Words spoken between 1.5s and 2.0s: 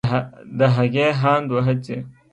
و هڅې